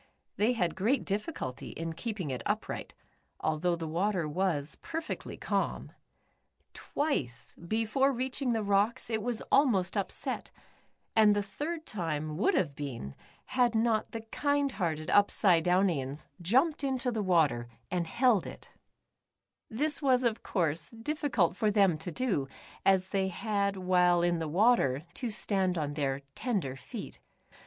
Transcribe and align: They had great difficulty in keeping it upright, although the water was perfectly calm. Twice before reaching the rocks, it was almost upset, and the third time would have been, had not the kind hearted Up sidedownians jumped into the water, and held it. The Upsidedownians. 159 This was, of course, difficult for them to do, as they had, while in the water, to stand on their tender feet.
They 0.35 0.53
had 0.53 0.73
great 0.73 1.05
difficulty 1.05 1.73
in 1.73 1.93
keeping 1.93 2.31
it 2.31 2.41
upright, 2.43 2.95
although 3.39 3.75
the 3.75 3.87
water 3.87 4.27
was 4.27 4.75
perfectly 4.81 5.37
calm. 5.37 5.91
Twice 6.73 7.53
before 7.53 8.11
reaching 8.11 8.51
the 8.51 8.63
rocks, 8.63 9.11
it 9.11 9.21
was 9.21 9.43
almost 9.51 9.95
upset, 9.95 10.49
and 11.15 11.35
the 11.35 11.43
third 11.43 11.85
time 11.85 12.35
would 12.37 12.55
have 12.55 12.73
been, 12.73 13.13
had 13.45 13.75
not 13.75 14.09
the 14.11 14.21
kind 14.21 14.71
hearted 14.71 15.11
Up 15.11 15.27
sidedownians 15.27 16.25
jumped 16.41 16.83
into 16.83 17.11
the 17.11 17.21
water, 17.21 17.67
and 17.91 18.07
held 18.07 18.47
it. 18.47 18.71
The 19.69 19.75
Upsidedownians. 19.85 20.01
159 20.01 20.01
This 20.01 20.01
was, 20.01 20.23
of 20.23 20.41
course, 20.41 20.89
difficult 20.89 21.55
for 21.55 21.69
them 21.69 21.99
to 21.99 22.11
do, 22.11 22.47
as 22.83 23.09
they 23.09 23.27
had, 23.27 23.77
while 23.77 24.23
in 24.23 24.39
the 24.39 24.47
water, 24.47 25.03
to 25.13 25.29
stand 25.29 25.77
on 25.77 25.93
their 25.93 26.21
tender 26.33 26.75
feet. 26.75 27.19